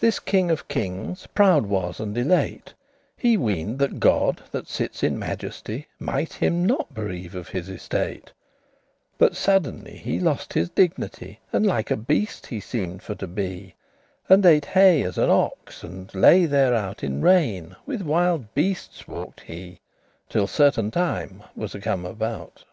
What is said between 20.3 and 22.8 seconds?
Till certain time was y come about.